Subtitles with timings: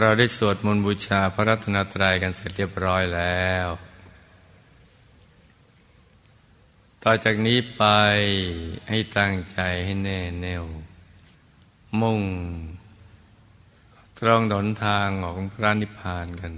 [0.00, 3.66] เราได้สวดมนต์บูชาพระรัตนตรัยกันเสร็จเรียบร้อยแล้ว
[7.02, 7.84] ต่อจากนี้ไป
[8.88, 10.64] ให้ตั้งใจให้แน่แน่ว
[12.00, 12.22] มุ่ง
[14.18, 16.52] ตรองหนทางของพระนิพพานกัน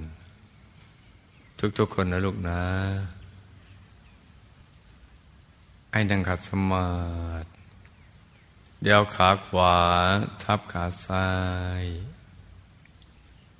[1.78, 2.62] ทุกๆคนนะลูกนะ
[5.92, 6.88] ให้นั่งขัดสมา
[7.42, 7.48] ธิ
[8.82, 9.76] เดี๋ยวขาขวา
[10.42, 11.28] ทับขาซ้า
[11.82, 11.86] ย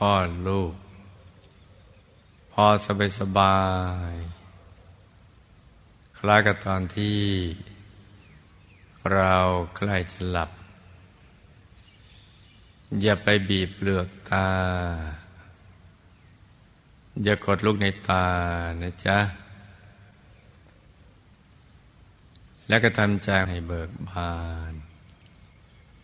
[0.00, 0.74] คลอดลูก
[2.52, 3.58] พอสบายสบา
[4.12, 4.14] ย
[6.18, 7.20] คล้ายกับตอนที่
[9.12, 9.34] เรา
[9.76, 10.50] ใกล้จะหลับ
[13.02, 14.48] อย่าไปบีบเปลือกตา
[17.24, 18.26] อย่ากดลูกในตา
[18.82, 19.18] นะจ๊ะ
[22.68, 24.32] แล้วก็ทำใจให้เบิกบา
[24.70, 24.72] น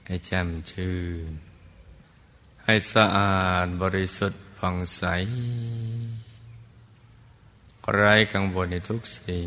[0.07, 0.99] ให้แจ่มชื่
[1.31, 1.33] น
[2.65, 5.03] ให้สะอาดบริสุทธิ์ผ่องใส
[7.93, 9.47] ไร้กังวลในทุกสิ่ง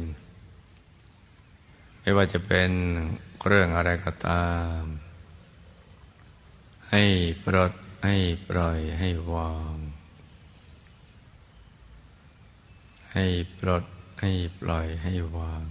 [2.00, 2.72] ไม่ว่าจะเป็น
[3.48, 4.50] เรื่องอะไรก็ตา
[4.80, 4.82] ม
[6.92, 7.04] ให้
[7.44, 7.74] ปลด
[8.06, 8.16] ให้
[8.50, 9.76] ปล่อยให้วาง
[13.14, 13.26] ให้
[13.58, 13.84] ปลด
[14.22, 15.64] ให้ปล่อยให้วาง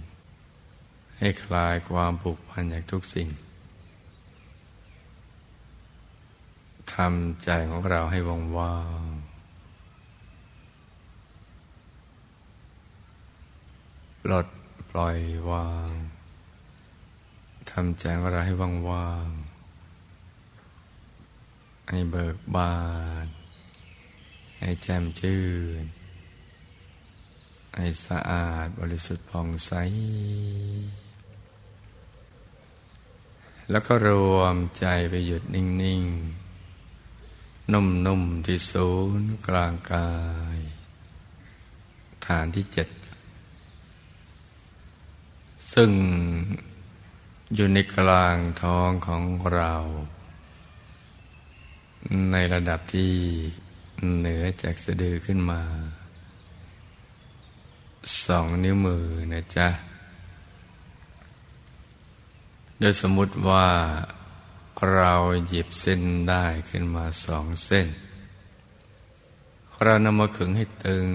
[1.19, 3.29] ให้คลายความผูกพันจากทุกสิ่ง
[6.95, 9.03] ทำใจของเราให้ว่างว่าง
[14.21, 14.47] ปลด
[14.89, 15.19] ปล่อย
[15.49, 15.91] วาง
[17.71, 19.29] ทำใจของเราให้ว่างว่าง
[21.89, 22.75] ให้เบิกบา
[23.25, 23.27] น
[24.59, 25.43] ให้แจ่มชื่
[25.81, 25.83] น
[27.75, 29.71] ให้สะอาดบริสุทธิ์ผ่องใส
[33.71, 36.44] แล้วก็รวมใจไปหยุดนิ่ง ๆ
[37.73, 38.89] นุ่มๆที่ศู
[39.19, 40.09] นย์กลางกา
[40.55, 40.57] ย
[42.25, 42.89] ฐานที่เจ็ด
[45.73, 45.91] ซึ่ง
[47.55, 49.23] อยู่ในกลางท้องของ
[49.53, 49.73] เรา
[52.31, 53.11] ในระดับที่
[54.17, 55.61] เหนือจากสะดือขึ้นมา
[58.25, 59.67] สองนิ้วมือนะจ๊ะ
[62.79, 63.67] โดยสมมุติว่า
[64.93, 65.13] เรา
[65.47, 67.87] หยิบเส้นได้ขึ้นมาสองเส้น
[69.83, 71.07] เรานำมาขึงให้ตึง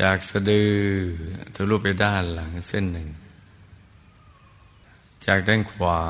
[0.00, 0.74] จากสะดือ
[1.54, 3.08] ทะลุไปด้านหลังเส้นหนึ่ง
[5.26, 6.02] จากด้านขวา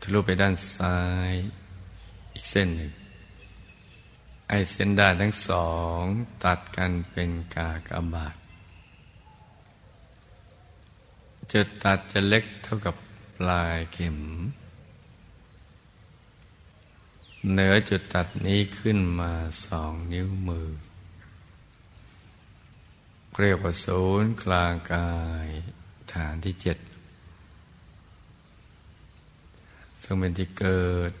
[0.00, 0.98] ทะลุไปด้านซ้า
[1.30, 1.32] ย
[2.34, 2.92] อีกเส้นหนึ่ง
[4.48, 5.68] ไอเส้นด้านทั้งสอ
[6.00, 6.02] ง
[6.44, 8.36] ตัดกันเป็นกากบาท
[11.58, 12.96] จุดตัดจะเล็กเท่ากับ
[13.38, 14.18] ปลายเข็ม
[17.50, 19.32] เหนือจุดตัดนี้ขึ้นมา
[19.64, 20.68] สองนิ้วมือ
[23.40, 25.12] เรียกว่าศูนย์กลางกา
[25.46, 25.48] ย
[26.12, 26.78] ฐานที่เจ็ด
[30.02, 31.12] ซึ่งเป็นที่เกิด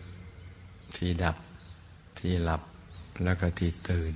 [0.96, 1.36] ที่ดับ
[2.18, 2.62] ที่หลับ
[3.24, 4.12] แล้วก็ที่ตื่น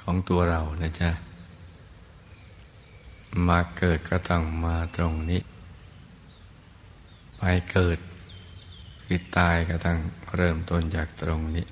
[0.00, 1.10] ของตัวเรานะจ๊ะ
[3.48, 5.40] มาเกิดก็ต้องมาตรงนี้
[7.38, 7.42] ไป
[7.72, 7.98] เกิด
[9.02, 9.98] คือตายก็ต้อง
[10.36, 11.66] เริ่มต้นจากตรงนี้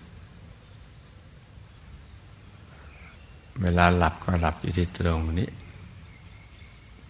[3.61, 5.49] เวลาหลับก็หลับอยู่ที่ตรงนี้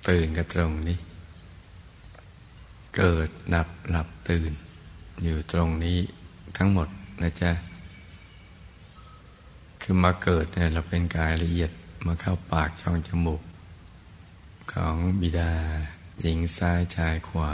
[0.09, 0.99] ตื่นก็ตรงนี้
[2.97, 4.53] เกิดหลับหลับตื่น
[5.25, 5.99] อยู่ตรงนี้
[6.57, 6.89] ทั้งหมด
[7.23, 7.51] นะจ๊ะ
[9.83, 11.71] คือมาเกิดเนี่ยเราเป็นกายละเอียด
[12.07, 13.43] มาเข้าปากช่องจมูก
[14.71, 15.53] ของบิดา
[16.21, 17.53] หญิงซ้ายชายขวา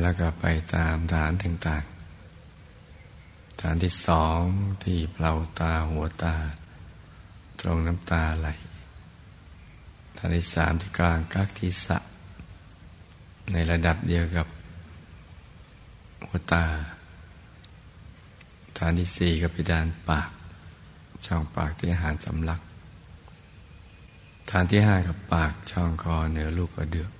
[0.00, 0.44] แล้วก็ไป
[0.74, 4.40] ตามฐานต่างๆ ฐานที่สอง
[4.82, 6.34] ที่เปล่าตาหัวตา
[7.60, 8.48] ตรงน้ำตาไหล
[10.16, 11.98] ฐานที่สามที่กลางกักที่สะ
[13.52, 14.46] ในระดับเดียวกับ
[16.28, 16.64] หัวตา
[18.78, 20.30] ฐานที่สี่กับพิดานปาก
[21.26, 22.60] ช่องปากที่อาหารสำลัก
[24.50, 27.10] ฐานที่ห้ากับปากช่องคอเหนือลูกกระเดือก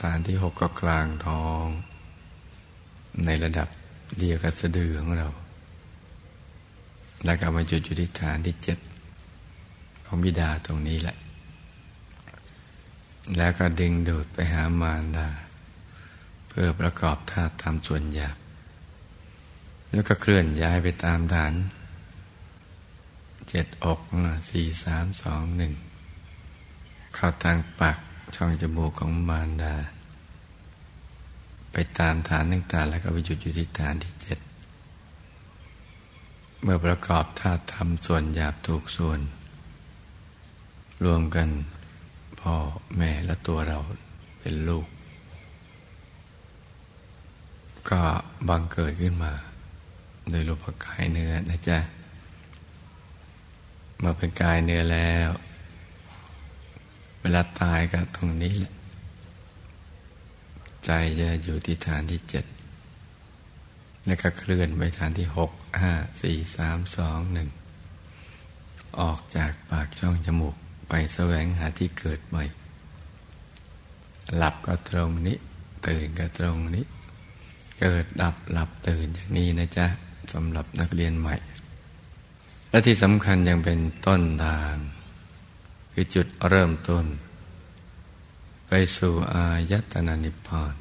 [0.00, 1.64] ฐานที่หกก็กลางท้อง
[3.24, 3.68] ในระดับ
[4.18, 5.28] เดียวกับสะดือของเรา
[7.24, 8.78] แล้วก็มาจุดจุดที่ฐานที่เจ็ด
[10.06, 11.16] ของบิดาตรงนี้แหละ
[13.36, 15.28] แล้วก็ดึงดูดไปหามารดา
[16.48, 18.36] เพื่อประกอบธาตุตามส่วนหยาบ
[19.92, 21.52] แล้วก็เคลื่อนย้ายไปตามฐาน
[23.48, 24.00] เจ็ดอก
[24.50, 25.72] สี่สามสองหนึ่ง
[27.14, 27.98] เข้าทางปาก
[28.34, 29.74] ช่องจมูกของมารดา
[31.72, 34.38] ไปตามฐานต่างๆแล้วก็ไปหยุดอยู่ที่ฐานที่เจ็ด
[36.62, 39.20] เมื่อประกอบธาตุทำส่วนหยาบถูกส่วน
[41.04, 41.48] รวมกัน
[42.40, 42.54] พ่อ
[42.96, 43.78] แม่และตัวเรา
[44.40, 44.86] เป็นลูก
[47.90, 48.02] ก็
[48.48, 49.32] บังเกิดขึ้นมา
[50.30, 51.78] โดยรูปกายเนื้อนะจ๊ะ
[54.02, 55.30] มาเป็นกายเนื้อแล้ว
[57.20, 58.74] เวลาตายก็ตรงนี้แหละ
[60.84, 60.90] ใจ
[61.20, 62.44] จะอยู่ที่ฐานที่เจ็ด
[64.04, 65.50] แล้วก็เคลื่อนไปฐานที่หก
[65.82, 67.48] ห้าสี่สามสองหนึ่ง
[69.00, 70.56] ออกจากปากช่องจมูก
[70.88, 72.44] ไปแสวงหาที่เกิดใหม่
[74.36, 75.36] หลับก็ตรงนี้
[75.86, 76.84] ตื่นก็ตรงนี้
[77.80, 79.86] เกิดดับหลับตื่นอย่างนี้นะจ๊ะ
[80.32, 81.36] สำหรับนักเรียนใหม่
[82.76, 84.76] และที่สำคัญยังเป็นต้นทาง
[85.92, 87.04] คือจุดเริ่มต้น
[88.68, 90.74] ไปสู่อายตนะนิพพาน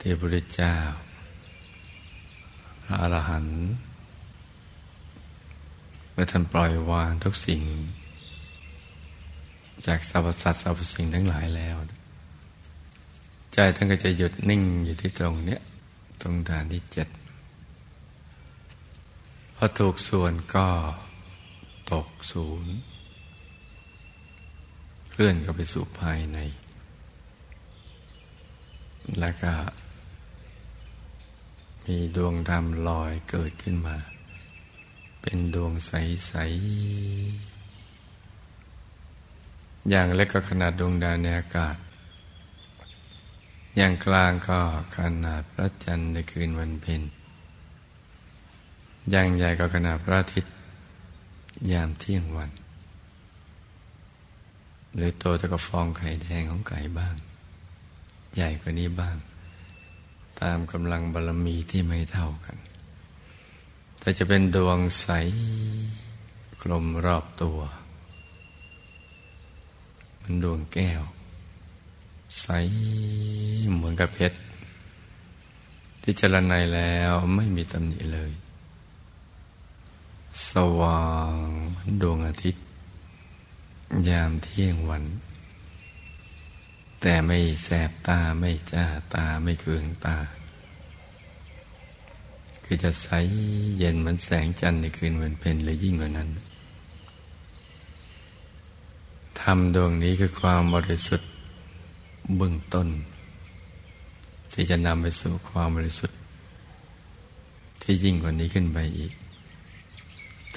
[0.00, 0.76] ที่พระเจ้า
[2.84, 3.60] พระอรหันต์
[6.12, 7.62] เมื่อท่านปล่อยวางทุกสิ่ง
[9.86, 11.76] จากสรรพสัตว์สรรพสิ่งทั้งหลายแล้ว
[13.52, 15.60] ใจท่านก็จะหยุดนิ่งอยู่ที่ตรงเนี้ย
[16.20, 17.08] ตรงฐานที่เจ็ด
[19.58, 20.68] พอถูกส่วนก็
[21.92, 22.74] ตกศูนย์
[25.10, 26.38] เคลื่อนก็ไปสู่ภายใน
[29.20, 29.52] แล้วก็
[31.84, 33.96] มีดวงธรรมลอยเกิดขึ้นมา
[35.22, 36.32] เป็นดวงใส
[37.52, 41.76] ๆ อย่างเล็กก็ขนาดดวงดาวในอากาศ
[43.76, 44.60] อย่างกลางก็
[44.96, 47.02] ขนาดพระจันทร์ในคืนวันเพ็ญ
[49.14, 50.54] ย่างใหญ่ก็ขนาดพระอาทิตย์
[51.72, 52.50] ยามเที่ยงวัน
[54.94, 57.14] หรือโตเท่ากับฟองไข่แดงของไก่บ้าง
[58.34, 59.16] ใหญ่กว่านี้บ้าง
[60.40, 62.56] ตามกำลังบารมีที่ไม่เท่ากัน
[63.98, 65.06] แต่จะเป็นดวงใส
[66.62, 67.58] กลมรอบตัว
[70.20, 71.02] มันดวงแก้ว
[72.40, 72.46] ใส
[73.74, 74.38] เหมือนกับเพชร
[76.02, 78.32] ที่จรณัยแล้วไม่มีตำหนิเลย
[80.50, 81.32] สว่าง
[82.00, 82.64] ดวงอาทิตย์
[84.08, 85.04] ยามเที่ยงวัน
[87.00, 88.84] แต่ไม่แสบตาไม่จ้า
[89.14, 90.16] ตาไม่เคืองตา
[92.64, 93.08] คือจะใส
[93.78, 96.28] เย็นเหมือนแสงจันทร์ในคืนวันเพ็ญหรือยิ่งกว่านั้น
[99.40, 101.30] ทำดวงนี้คือความบริสุทธิ์
[102.36, 102.88] เบื้องต้น
[104.52, 106.18] ที่จะนำไปสู่ความบริสุทธิ์
[107.82, 109.12] ที่ยิ่งกว่านี้ขึ้นไปอีก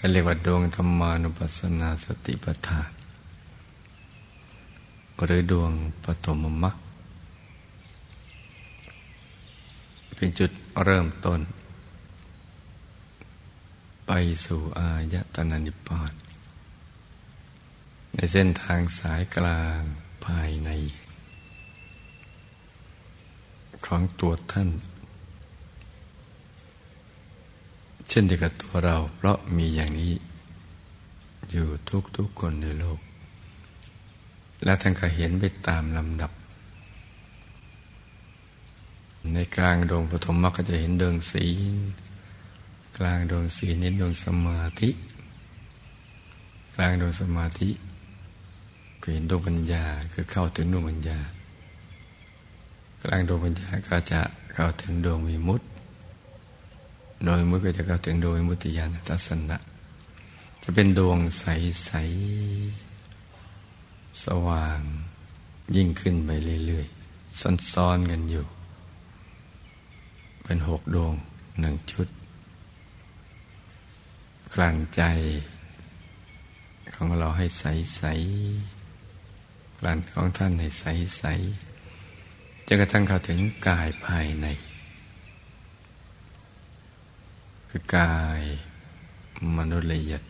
[0.02, 2.90] ก็เรียกว่าดวงธรรมานุปัสสนาสติปัฏฐาน
[5.26, 5.72] หรือดวง
[6.04, 6.76] ปฐมมรรค
[10.16, 10.52] เป็นจุด
[10.84, 11.40] เริ่มต้น
[14.08, 14.12] ไป
[14.46, 16.14] สู่อายตนะนิพพาน
[18.14, 19.82] ในเส้นทางสายกลาง
[20.26, 20.70] ภายใน
[23.86, 24.70] ของตัวท่าน
[28.10, 30.14] เช่นเดียวกับตัวเรา เพราะมีอย่างนี้
[31.50, 31.68] อยู่
[32.18, 33.00] ทุกๆคนในโลก
[34.64, 36.32] และท่านก็เห็นไปตามลำดับ
[39.34, 41.76] ในกลางดวงปฐมมรรคก็จะเห็นดวงศีล
[42.98, 44.90] กลางดวงศีลนี้ดวงสมาธิ
[46.76, 47.70] กลางดวงสมาธิ
[49.02, 51.20] ก็เห็นดวงปัญญาคือเข้าถึงดวงปัญญา
[53.04, 54.22] กลางดวงปัญญาก็จะ
[54.54, 55.66] เข้าถึงดวงวิมุตติ
[57.26, 59.58] โดยมุตก็จะเข้าถึงโดยมุติยานทัศนะ
[60.64, 61.92] จะเป็นดวงใสๆส
[64.24, 64.80] สว่าง
[65.76, 66.30] ยิ่งขึ้นไป
[66.66, 67.40] เรื่อยๆ
[67.74, 68.46] ซ้อนๆกันอยู่
[70.44, 71.14] เป็นหกดวง
[71.60, 72.08] หนึ่งชุด
[74.54, 75.02] กลั่นใจ
[76.94, 84.48] ของเราให้ใสๆกลั่นของท่านให้ใสๆจนกระทั่งเข้าถึงกายภายใน
[87.70, 88.42] คือกาย
[89.58, 90.22] มนุษย์ละเอียด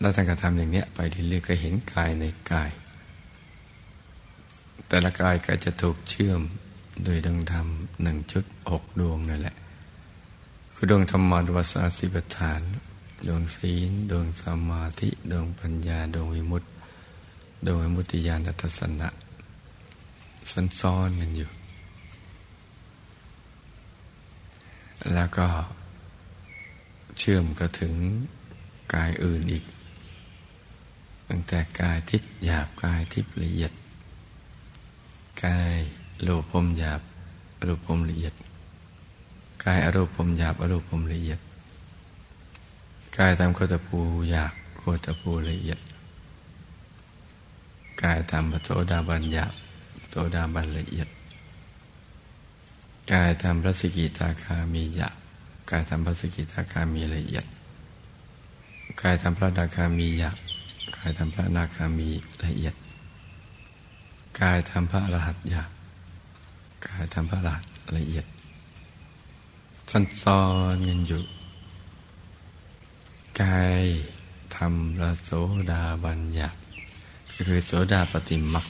[0.00, 2.70] แล้วท่านก็ทำอย่างเนี้ยไปเรื่อยๆก็เห็นกายในกาย
[4.88, 6.40] แต่ละกายก็จะถูกเชื่อม
[7.04, 7.66] โดยดวงธรรม
[8.02, 9.56] หนึ่งชุดหกดวงนั่นแหละ
[10.74, 12.60] คือดวงธรรมวัสสิปฐาน
[13.26, 16.68] ดวงศีล ดวงสมาธิ ดวงปัญญา ดวงวิมุตติ
[17.66, 19.08] ดวงวิมุตติญาณทัศนะ
[20.80, 21.50] ซ้อนๆกันอยู่
[25.14, 25.46] แล้วก็
[27.18, 27.94] เชื่อมก็ถึง
[28.94, 29.64] กายอื่นอีก
[31.28, 33.72] ตั้งแต่กายทิพย์หยาบกายทิพย์ละเอียด
[35.44, 35.74] กาย
[36.22, 37.00] โลภมหยาบ
[37.66, 38.34] รูปพมละเอียด
[39.64, 41.40] กายอรูปพมหยาบอรูปพมละเอียด
[43.18, 43.98] กายทำโคตภู
[44.30, 45.78] หยาบโคตภูละเอียด
[48.02, 49.52] กายทำปโสดาบันหยาบ
[50.10, 51.08] โสดาบันละเอียด
[53.12, 55.16] กายทำพระสกิทาคามีหยาบ
[55.70, 57.44] กายทำพระสกิทาคามีละเอียด
[59.00, 60.36] กายทำพระนาคามีหยาบ
[60.96, 62.08] กายทำพระนาคามี
[62.44, 62.74] ละเอียด
[64.40, 65.70] กายทำพระอรหัตหยาบ
[66.86, 67.64] กายทำพระอรหัต
[67.96, 68.26] ละเอียด
[69.90, 70.40] ซันซ้อ
[70.74, 71.22] นกันอยู่
[73.42, 73.84] กาย
[74.56, 75.30] ทำพระโส
[75.70, 76.56] ดาบันหยาบ
[77.34, 78.66] ก็คือโสดาปฏิมัก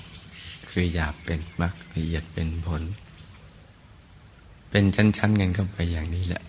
[0.70, 2.82] คือหยาบเป็นมักละเอียดเป็นผล
[4.74, 6.42] เป็นชั้นๆกันเข้าไปอย่างนี้แหละ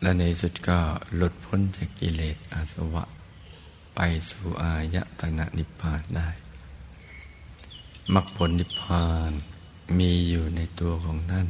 [0.00, 0.78] และในสุดก็
[1.16, 3.04] หลุดพ้นจากกิเลสอาสวะ
[3.94, 3.98] ไป
[4.30, 6.28] สู่อายตนะนิพพานได้
[8.14, 9.32] มรรคผลนิพพาน
[9.98, 11.48] มีอยู่ในตัวของท่าน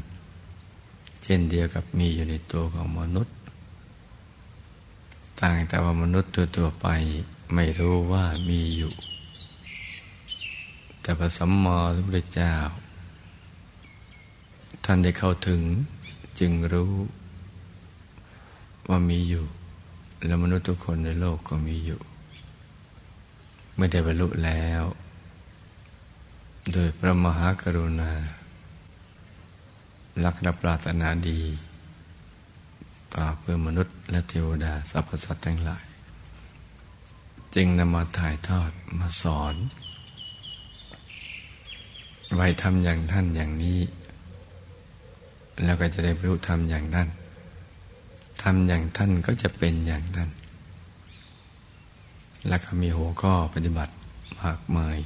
[1.22, 3.36] เช่นเดียวกับมีอยู่ในตัวของมนุษย์
[5.40, 6.86] ต่างแต่ว่ามนุษย์ตัวตัวไป
[7.54, 8.92] ไม่รู้ว่ามีอยู่
[11.00, 12.54] แต่พระสัมมาสัมพุทธเจ้า
[14.90, 15.62] ท่านได้เข้าถึง
[16.40, 16.92] จึงรู้
[18.88, 19.44] ว่ามีอยู่
[20.26, 22.00] แล้วมนุษย์ทุกคนในโลกก็มีอยู่
[23.76, 24.82] ไม่ได้บรรลุแล้ว
[26.72, 28.12] โดยพระมหากรุณา
[30.24, 31.40] ลักนับปรารถนาดี
[33.14, 35.86] ต่อเพื่อมนุษย์และเทวดาสรรพสัตว์ทั้งหลาย
[37.54, 39.54] จึงนำมาถ่ายทอดมาสอน
[42.34, 43.80] ไว้ทำอย่างท่านอย่างนี้
[45.64, 47.08] แล้วก็จะได้บรรลุธรรมอย่างท่าน
[48.42, 50.30] ทำอย่างท่านก็จะเป็นอย่างท่าน
[52.48, 53.94] แล้วก็มีหัวข้อปฏิบัติ
[54.40, 54.98] มากมาย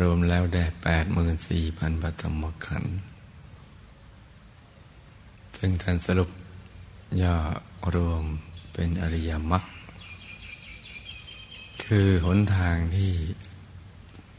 [0.00, 2.96] รวมแล้วได้แปดหมื่นสี่พันปฐมขันธ์
[5.56, 6.30] ซึ่งท่านสรุป
[7.22, 7.36] ย่อ
[7.94, 8.22] รวม
[8.72, 9.64] เป็นอริยมรรค
[11.84, 13.12] คือหนทางที่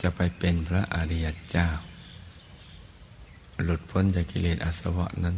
[0.01, 1.69] จะไปเป็นพระอริยเจ้า
[3.63, 5.35] หลุดพ้นจากกิเลสอาสวะนั้น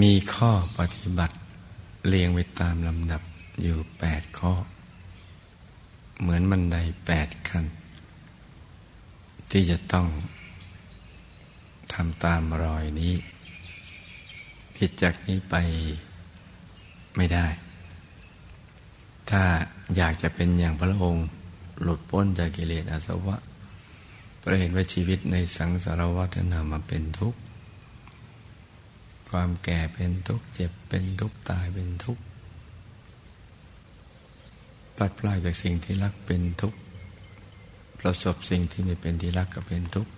[0.00, 1.36] มีข้อปฏิบัติ
[2.08, 3.22] เรียงไปตามลำดับ
[3.62, 4.52] อยู่แปดข้อ
[6.20, 6.76] เหมือนบันได
[7.06, 7.64] แปดขั้น
[9.50, 10.06] ที่จะต้อง
[11.92, 13.14] ทำตามรอยนี้
[14.76, 15.54] ผิดจากนี้ไป
[17.16, 17.46] ไม่ได้
[19.30, 19.42] ถ้า
[19.96, 21.26] อยากจะเป็นอย่างพระองค์
[21.82, 23.36] หลุดพ้นจากกิเลสอาสวะ
[24.42, 27.40] ประเห็นว่าชีวิตในสังสารวัฏนามาเป็นทุกข์
[29.30, 32.22] ความแก่เป็นทุกข์ เจ็บเป็นทุกข์ ตายเป็นทุกข์
[34.96, 36.78] ปัดปลายจากสิ่งที่รักเป็นทุกข์
[38.00, 40.12] ประสบสิ่งที่ไม่เป็นที่รักก็เป็นทุกข์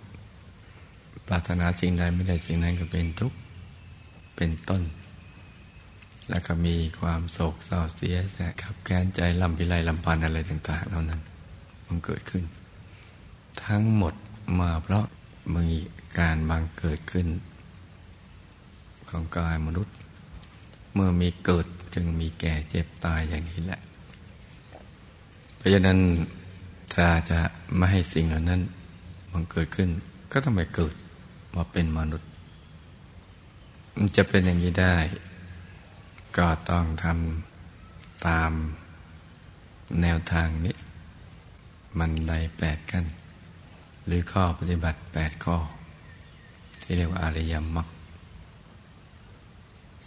[1.27, 3.37] ปรารถนาสิ่งใดไม่ได้สิ่งนั้นก็เป็นทุกข์
[4.35, 4.81] เป็นต้น
[6.29, 11.21] แล้วก็มีความโศกเศร้าเสียแสขับแค้นใจลำพิไรลำพันอะไรต่าง ๆ เหล่านั้น
[11.87, 12.43] มันเกิดขึ้น
[13.63, 14.13] ทั้งหมด
[14.59, 15.05] มาเพราะ
[15.55, 15.67] มี
[16.19, 17.27] การบังเกิดขึ้น
[19.09, 19.95] ของกายมนุษย์
[20.93, 23.81] เมื่อมีเกิดจึงมีแก่เจ็บตายอย่างนี้แหละ
[25.55, 25.97] เพราะฉะนั้น
[26.93, 27.39] ถ้าจะ
[27.75, 28.61] ไม่ให้สิ่งเหล่านั้น
[29.31, 29.89] มันเกิดขึ้น
[30.31, 30.95] ก็ต้องไปเกิด
[31.55, 32.29] มาเป็นมนุษย์
[33.97, 34.95] มันจะเป็นอย่างนี้ได้
[36.37, 38.51] ก็ต้องทำตาม
[40.01, 40.75] แนวทางนี้
[41.99, 43.03] มันใดแปดกัน
[44.05, 45.57] หรือข้อปฏิบัติแปดข้อ
[46.81, 47.87] ที่เรียกว่าอริยมรรค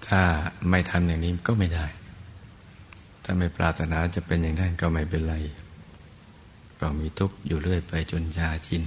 [0.07, 0.21] ถ้า
[0.71, 1.87] ไม่ทำอย่างนี้ก็ไม่ได้
[3.25, 5.37] ถ้าไม่ปรารถนาจะเป็นอย่างนั้นก็ไม่เป็นไร
[6.81, 8.83] ก็มีทุกข์อยู่เรื่อยไปจนยาชิน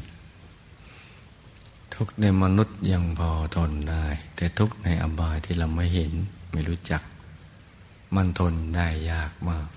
[1.94, 6.12] ทุกข์ในมนุษย์ยังพอทนได้ แต่ทุกข์ในอบายที่เราไม่เห็น
[6.52, 7.02] ไม่รู้จัก
[8.16, 9.68] มันทนได้ยากมาก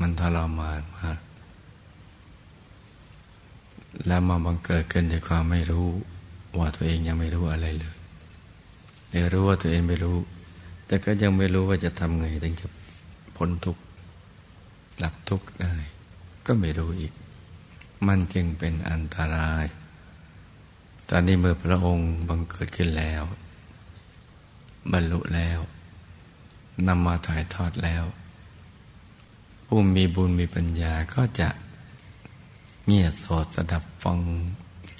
[0.00, 1.18] มันทรมานมาก
[4.06, 5.86] แล้วมาบังเกิดขึ้นจากความไม่รู้
[6.58, 7.96] ว่าตัวเองยังไม่รู้อะไรเลย
[9.10, 10.16] เดี๋ยรู้ว่าตัวเองไม่รู้
[10.86, 12.66] แต่ก็ยังไม่รู้ว่าจะทำไงถึงจะ
[13.36, 13.82] พ้นทุกข์
[15.02, 15.74] ดับทุกข์ได้
[16.46, 17.12] ก็ไม่รู้อีก
[18.06, 19.64] มันจึงเป็นอันตราย
[21.10, 23.22] ตอนนี้เมื่อพระองค์บังเกิดขึ้นแล้ว
[24.92, 25.58] บรรลุแล้ว
[26.86, 28.04] นำมาถ่ายทอดแล้ว
[29.66, 31.48] ผู้มีบุญมีปัญญาก็จะ
[32.88, 34.18] เงียบสดสดับฟัง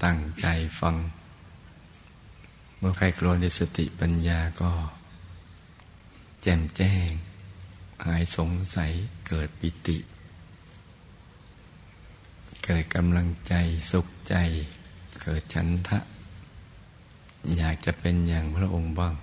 [0.05, 0.47] ตั้งใจ
[0.81, 0.97] ฟัง
[2.79, 4.71] เมื่อใครโครนในสติปัญญาก็
[6.43, 7.11] แจ่มแจ้ง
[8.05, 8.93] หายสงสัย
[9.29, 9.99] เกิดปิติ
[12.65, 13.55] เกิดกำลังใจ
[13.91, 14.35] สุขใจ
[15.23, 15.99] เกิดฉันทะ
[17.57, 19.15] อยากจะเป็นอย่างพระองค์บ้าง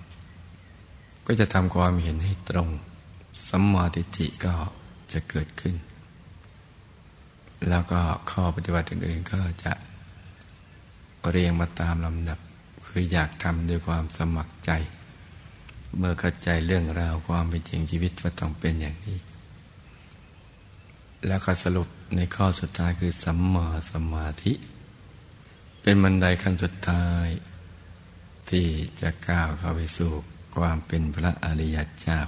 [1.26, 2.68] ก็จะทำความเห็นให้ตรง
[3.48, 4.54] สัมมาทิฏฐิก็
[5.12, 5.76] จะเกิดขึ้น
[7.68, 9.72] แล้วก็ข้อปฏิบัติอื่นๆก็จะ
[11.30, 12.38] เรียงมาตามลำดับ
[12.86, 14.70] คืออยากทำด้วยความสมัครใจ
[15.96, 19.18] เมื่อเข้าใจเรื่องราวความเป็นจริงชีวิตว่าต้องเป็นอย่างนี้
[21.26, 24.52] แล้วก็สรุปในข้อสุดท้ายคือสัมมาสมาธิ
[25.82, 27.26] เป็นบันไดขั้นสุดท้าย
[28.50, 28.66] ที่
[29.00, 30.12] จะก้าวเข้าไปสู่
[30.56, 32.20] ความเป็นพระอริยเจ้า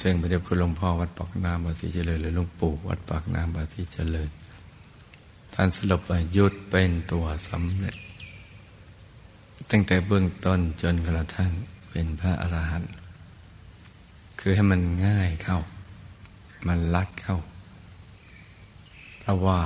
[0.00, 4.30] ซึ่งพระเดชคุณหลวงพ่อวัดปากน้ำบาสีเจริญหรือหลวงปู่วัดปากน้ำบาสีเจริญ
[5.54, 7.96] ท่านสรุปว่ายุดเป็นตัวสำเร็จ
[9.70, 11.50] ตั้งแต่เบื้องต้นจนกระทั่ง
[11.90, 12.92] เป็นพระอรหันต์
[14.40, 15.58] คือให้มันง่ายเข้า
[16.66, 17.36] มันลัดเข้า
[19.20, 19.60] เพราะว่า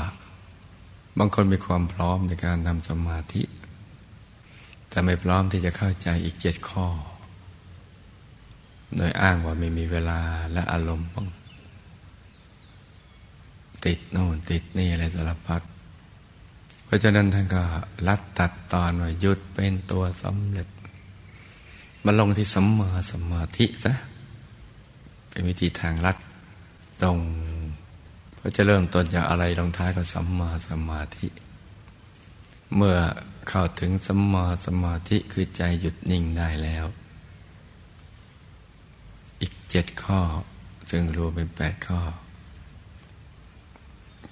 [1.18, 3.42] บางคนมีความพร้อมในการทำสมาธิ
[4.88, 6.86] แต่ไม่พร้อมที่จะเข้าใจอีกเจ็ดข้อ
[8.97, 10.21] โดยอ้างว่าไม่มีเวลา
[10.52, 11.28] และอารมณ์บ้าง
[13.85, 15.63] ติดโน่นติดนี่อะไรสารพัด
[16.85, 17.63] เพราะฉะนั้นท่านก็
[18.09, 20.69] ลัดตัดตอนว่าหยุดเป็นตัวสำเร็จ
[22.05, 23.93] มาลงที่สัมมาสมาธิซะ
[25.31, 26.17] เป็นวิธีทางลัด
[27.02, 27.19] ตรง
[28.37, 31.26] เพราะจะเริ่มต้นจากอะไรลงท้ายก็สัมมาสมาธิ
[32.76, 32.97] เมื่อ
[33.49, 36.85] เข้าถึงสัมมาสมาธิคือใจหยุดนิ่งได้แล้ว
[39.75, 40.21] เจ็ดข้อ
[40.91, 42.00] ซึ่งรวมเป็นแปดข้อ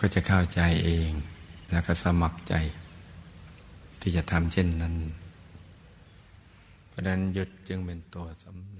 [0.01, 1.11] ก็จะเข้าใจเอง
[1.71, 2.55] แล้วก็สมัครใจ
[4.01, 4.95] ที่จะทำเช่นนั้น
[6.89, 8.80] เพราะนั้นหยุดจึงเป็นตัวสำเร